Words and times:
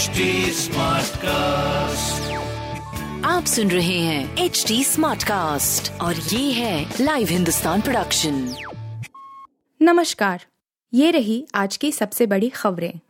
HD 0.00 0.08
cast 1.16 2.32
आप 3.26 3.44
सुन 3.44 3.70
रहे 3.70 3.98
हैं 3.98 4.36
एच 4.36 4.64
डी 4.68 4.84
स्मार्ट 4.84 5.22
कास्ट 5.24 6.00
और 6.00 6.16
ये 6.16 6.52
है 6.52 6.94
लाइव 7.00 7.28
हिंदुस्तान 7.28 7.80
प्रोडक्शन 7.80 8.54
नमस्कार 9.82 10.44
ये 10.94 11.10
रही 11.10 11.46
आज 11.54 11.76
की 11.76 11.92
सबसे 11.92 12.26
बड़ी 12.26 12.48
खबरें। 12.48 13.00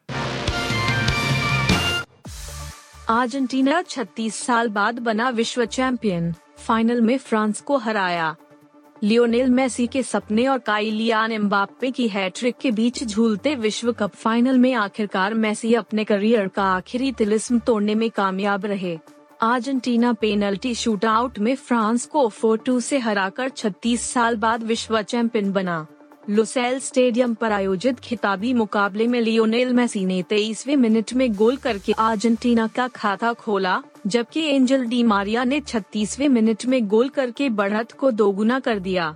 अर्जेंटीना 3.20 3.82
36 3.82 4.34
साल 4.34 4.68
बाद 4.68 4.98
बना 4.98 5.28
विश्व 5.28 5.64
चैंपियन 5.64 6.34
फाइनल 6.58 7.00
में 7.00 7.18
फ्रांस 7.18 7.60
को 7.60 7.76
हराया। 7.76 8.36
लियोनेल 9.02 9.50
मेसी 9.50 9.86
के 9.86 10.02
सपने 10.02 10.46
और 10.46 10.58
काइलियान 10.58 11.32
एम्बापे 11.32 11.90
की 11.90 12.08
हैट्रिक 12.08 12.56
के 12.60 12.70
बीच 12.70 13.04
झूलते 13.04 13.54
विश्व 13.54 13.92
कप 13.92 14.14
फाइनल 14.14 14.58
में 14.58 14.74
आखिरकार 14.74 15.34
मेसी 15.34 15.74
अपने 15.74 16.04
करियर 16.04 16.48
का 16.48 16.64
आखिरी 16.64 17.12
तिलिस्म 17.12 17.58
तोड़ने 17.58 17.94
में 17.94 18.10
कामयाब 18.10 18.66
रहे। 18.66 18.98
अर्जेंटीना 19.40 20.12
पेनल्टी 20.12 20.74
शूटआउट 20.74 21.38
में 21.38 21.54
फ्रांस 21.56 22.06
को 22.06 22.28
4-2 22.30 22.80
से 22.80 22.98
हराकर 22.98 23.48
36 23.48 24.00
साल 24.00 24.36
बाद 24.36 24.62
विश्व 24.62 25.02
चैंपियन 25.02 25.52
बना। 25.52 25.86
लुसेल 26.28 26.78
स्टेडियम 26.78 27.34
पर 27.34 27.52
आयोजित 27.52 28.00
खिताबी 28.00 28.52
मुकाबले 28.54 29.06
में 29.06 29.20
लियोनेल 29.20 29.72
मेसी 29.72 30.04
ने 30.04 30.22
तेईसवे 30.22 30.76
मिनट 30.76 31.12
में 31.14 31.32
गोल 31.34 31.56
करके 31.56 31.92
अर्जेंटीना 31.92 32.66
का 32.66 32.88
खाता 32.88 33.32
खोला, 33.32 33.82
जबकि 34.06 34.40
एंजल 34.40 34.84
डी 34.86 35.02
मारिया 35.02 35.44
ने 35.44 35.60
36वें 35.60 36.28
मिनट 36.28 36.66
में 36.66 36.88
गोल 36.88 37.08
करके 37.08 37.48
बढ़त 37.48 37.92
को 37.92 38.10
दोगुना 38.10 38.60
कर 38.60 38.78
दिया। 38.78 39.14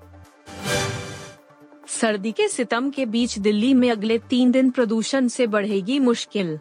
सर्दी 1.88 2.32
के 2.32 2.48
सितम 2.48 2.90
के 2.90 3.06
बीच 3.06 3.38
दिल्ली 3.38 3.74
में 3.74 3.90
अगले 3.90 4.18
तीन 4.18 4.50
दिन 4.50 4.70
प्रदूषण 4.70 5.28
से 5.28 5.46
बढ़ेगी 5.46 5.98
मुश्किल। 5.98 6.58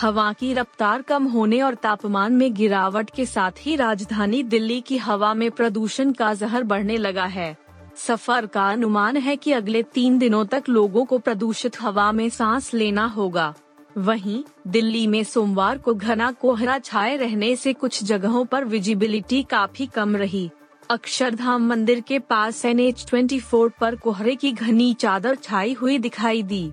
हवा 0.00 0.32
की 0.32 0.52
रफ्तार 0.54 1.02
कम 1.02 1.24
होने 1.24 1.62
और 1.62 1.74
तापमान 1.74 2.32
में 2.32 2.54
गिरावट 2.54 3.10
के 3.10 3.26
साथ 3.26 3.52
ही 3.58 3.76
राजधानी 3.76 4.42
दिल्ली 4.42 4.80
की 4.80 4.96
हवा 4.98 5.34
में 5.34 5.50
प्रदूषण 5.50 6.12
का 6.12 6.34
जहर 6.34 6.62
बढ़ने 6.62 6.96
लगा 6.96 7.24
है। 7.24 7.56
सफ़र 7.96 8.46
का 8.46 8.70
अनुमान 8.70 9.16
है 9.16 9.36
कि 9.36 9.52
अगले 9.52 9.82
तीन 9.82 10.18
दिनों 10.18 10.44
तक 10.44 10.64
लोगों 10.68 11.04
को 11.04 11.18
प्रदूषित 11.18 11.80
हवा 11.80 12.12
में 12.12 12.28
सांस 12.28 12.74
लेना 12.74 13.06
होगा। 13.06 13.54
वहीं, 13.98 14.44
दिल्ली 14.66 15.06
में 15.06 15.24
सोमवार 15.24 15.78
को 15.78 15.94
घना 15.94 16.32
कोहरा 16.32 16.78
छाए 16.78 17.16
रहने 17.16 17.56
से 17.56 17.72
कुछ 17.72 18.04
जगहों 18.04 18.44
पर 18.44 18.64
विजिबिलिटी 18.64 19.42
काफ़ी 19.42 19.86
कम 19.86 20.16
रही। 20.16 20.50
अक्षरधाम 20.90 21.66
मंदिर 21.66 22.00
के 22.00 22.18
पास 22.18 22.64
एन 22.64 22.80
एच 22.80 23.06
ट्वेंटी 23.08 23.40
पर 23.54 23.96
कोहरे 23.96 24.34
की 24.36 24.52
घनी 24.52 24.94
चादर 24.94 25.34
छाई 25.34 25.72
हुई 25.72 25.98
दिखाई 25.98 26.42
दी। 26.42 26.72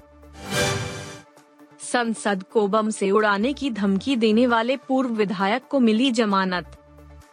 संसद 1.79 2.43
को 2.43 2.67
बम 2.67 2.89
से 2.89 3.11
उड़ाने 3.11 3.53
की 3.53 3.69
धमकी 3.71 4.15
देने 4.15 4.47
वाले 4.47 4.77
पूर्व 4.77 5.09
विधायक 5.09 5.63
को 5.69 5.79
मिली 5.79 6.11
जमानत। 6.11 6.65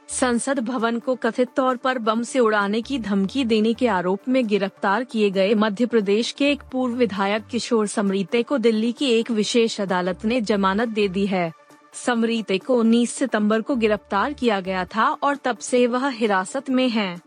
संसद 0.09 0.59
भवन 0.59 0.99
को 0.99 1.15
कथित 1.15 1.49
तौर 1.57 1.77
पर 1.77 1.99
बम 1.99 2.23
से 2.23 2.39
उड़ाने 2.39 2.83
की 2.83 2.99
धमकी 2.99 3.45
देने 3.45 3.75
के 3.75 3.89
आरोप 3.89 4.21
में 4.29 4.47
गिरफ़्तार 4.47 5.05
किए 5.05 5.31
गए 5.31 5.55
मध्य 5.55 5.87
प्रदेश 5.87 6.31
के 6.33 6.51
एक 6.51 6.63
पूर्व 6.73 6.95
विधायक 6.95 7.47
किशोर 7.47 7.87
समरीते 7.87 8.43
को 8.43 8.59
दिल्ली 8.59 8.93
की 8.93 9.07
एक 9.07 9.31
विशेष 9.31 9.81
अदालत 9.81 10.25
ने 10.25 10.41
जमानत 10.41 10.89
दे 10.89 11.09
दी 11.09 11.27
है। 11.27 11.53
समरीते 11.93 12.59
को 12.59 12.83
19 12.83 13.11
सितंबर 13.11 13.61
को 13.61 13.77
गिरफ़्तार 13.77 14.33
किया 14.33 14.61
गया 14.61 14.85
था 14.85 15.13
और 15.13 15.37
तब 15.37 15.59
से 15.59 15.87
वह 15.87 16.09
हिरासत 16.09 16.71
में 16.71 16.89
है। 16.89 17.21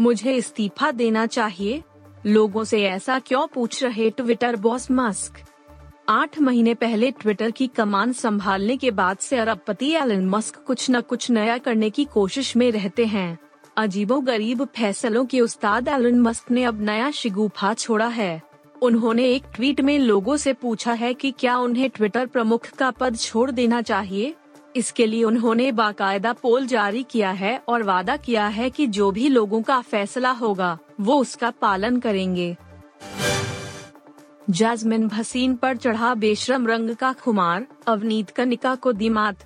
मुझे 0.00 0.32
इस्तीफा 0.32 0.90
देना 0.90 1.26
चाहिए? 1.26 1.82
लोगों 2.26 2.64
से 2.64 2.82
ऐसा 2.82 3.18
क्यों 3.18 3.46
पूछ 3.46 3.84
रहे 3.84 4.10
ट्विटर 4.10 4.56
बॉस 4.56 4.90
मस्क? 4.90 5.51
आठ 6.08 6.38
महीने 6.38 6.74
पहले 6.74 7.10
ट्विटर 7.10 7.50
की 7.50 7.66
कमान 7.66 8.12
संभालने 8.12 8.76
के 8.76 8.90
बाद 8.90 9.18
से 9.18 9.36
अरबपति 9.36 9.90
एलन 9.90 10.24
मस्क 10.28 10.56
कुछ 10.66 10.90
न 10.90 11.00
कुछ 11.00 11.30
नया 11.30 11.58
करने 11.58 11.90
की 11.90 12.04
कोशिश 12.04 12.56
में 12.56 12.72
रहते 12.72 13.06
हैं। 13.06 13.38
अजीबो 13.76 14.20
गरीब 14.20 14.64
फैसलों 14.64 15.24
के 15.26 15.40
उस्ताद 15.40 15.88
एलन 15.88 16.20
मस्क 16.20 16.50
ने 16.50 16.64
अब 16.64 16.82
नया 16.82 17.10
शिगुफा 17.10 17.74
छोड़ा 17.74 18.06
है। 18.06 18.42
उन्होंने 18.82 19.30
एक 19.30 19.42
ट्वीट 19.54 19.80
में 19.80 19.98
लोगों 19.98 20.36
से 20.36 20.52
पूछा 20.52 20.92
है 20.92 21.14
कि 21.14 21.30
क्या 21.30 21.56
उन्हें 21.56 21.90
ट्विटर 21.90 22.26
प्रमुख 22.26 22.66
का 22.66 22.90
पद 22.90 23.16
छोड़ 23.16 23.50
देना 23.50 23.82
चाहिए? 23.82 24.34
इसके 24.76 25.06
लिए 25.06 25.24
उन्होंने 25.24 25.72
बाकायदा 25.72 26.32
पोल 26.32 26.66
जारी 26.66 27.02
किया 27.02 27.30
है 27.30 27.62
और 27.68 27.82
वादा 27.82 28.16
किया 28.16 28.46
है 28.46 28.70
कि 28.70 28.86
जो 28.86 29.10
भी 29.10 29.28
लोगों 29.28 29.62
का 29.62 29.80
फैसला 29.80 30.30
होगा, 30.30 30.78
वो 31.00 31.20
उसका 31.20 31.50
पालन 31.50 32.00
करेंगे। 32.00 32.56
जाजमिन 34.50 35.08
भसीन 35.08 35.54
पर 35.54 35.76
चढ़ा 35.76 36.14
बेशरम 36.14 36.66
रंग 36.66 36.94
का 36.94 37.12
खुमार, 37.12 37.66
अवनीत 37.86 38.30
कनिका 38.30 38.74
को 38.74 38.92
दिमात। 38.92 39.36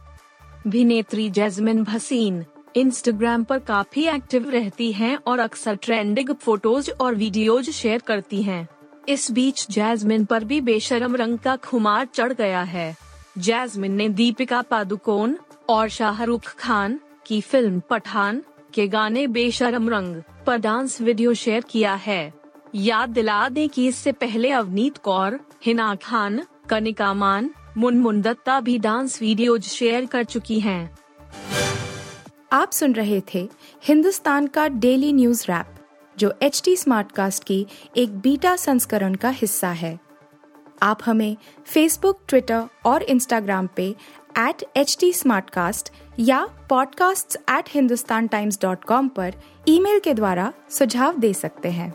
अभिनेत्री 0.67 1.31
जैस्मिन 1.31 1.84
भसीन, 1.84 2.45
इंस्टाग्राम 2.77 3.45
पर 3.45 3.59
काफ़ी 3.59 4.06
एक्टिव 4.06 4.51
रहती 4.51 4.93
हैं 4.93 5.19
और 5.27 5.39
अक्सर 5.39 5.75
ट्रेंडिंग 5.75 6.35
फ़ोटोज़ 6.35 6.91
और 6.91 7.15
वीडियोज़ 7.15 7.71
शेयर 7.71 8.01
करती 8.01 8.43
हैं। 8.43 8.69
इस 9.09 9.31
बीच 9.31 9.67
जैस्मिन 9.71 10.25
पर 10.25 10.45
भी 10.45 10.61
बेशरम 10.61 11.17
रंग 11.17 11.39
का 11.39 11.56
खुमार 11.56 12.06
चढ़ 12.06 12.33
गया 12.33 12.62
है। 12.62 12.97
जैस्मिन 13.39 13.93
ने 13.93 14.09
दीपिका 14.09 14.62
पादुकोण 14.62 15.35
और 15.69 15.89
शाहरुख 15.89 16.55
खान 16.56 17.01
की 17.27 17.41
फ़िल्म 17.41 17.83
पठान 17.91 18.43
के 18.75 18.89
गाने 18.89 19.27
बेशरम 19.27 19.89
रंग 19.89 20.23
पर 20.47 20.56
डांस 20.56 21.01
वीडियो 21.01 21.35
शेयर 21.35 21.65
किया 21.71 21.95
है। 21.95 22.46
याद 22.75 23.09
दिला 23.09 23.49
दें 23.49 23.69
कि 23.69 23.87
इससे 23.87 24.12
पहले 24.12 24.50
अवनीत 24.50 24.99
कौर, 24.99 25.41
हिना 25.65 25.94
खान, 25.94 26.43
कनिका 26.69 27.15
मान, 27.15 27.50
मुनमुन 27.77 28.22
दत्ता 28.22 28.60
भी 28.60 28.78
डांस 28.78 29.22
वीडियोज़ 29.22 29.62
शेयर 29.62 30.06
कर 30.06 30.25
चुकी 30.25 30.60
हैं। 30.60 30.99
आप 32.53 32.72
सुन 32.72 32.93
रहे 32.93 33.22
थे 33.34 33.49
हिंदुस्तान 33.84 34.47
का 34.47 34.69
डेली 34.69 35.12
न्यूज़ 35.12 35.44
रैप, 35.49 35.66
जो 36.19 36.34
एच 36.43 36.62
टी 36.65 36.76
स्मार्ट 36.76 37.12
कास्ट 37.12 37.44
की 37.44 37.66
एक 37.97 38.19
बीटा 38.19 38.56
संस्करण 38.56 39.15
का 39.15 39.28
हिस्सा 39.28 39.69
है 39.69 40.00
आप 40.82 40.99
हमें 41.05 41.37
फेसबुक 41.66 42.21
ट्विटर 42.28 42.62
और 42.87 43.03
इंस्टाग्राम 43.03 43.69
पे 43.76 43.94
एट 44.38 44.65
एच 44.76 44.97
टी 45.00 45.12
या 46.21 46.49
podcasts@hindustantimes.com 46.72 49.09
पर 49.09 49.34
ईमेल 49.69 50.00
के 50.00 50.15
द्वारा 50.15 50.53
सुझाव 50.71 51.19
दे 51.19 51.34
सकते 51.34 51.71
हैं 51.71 51.94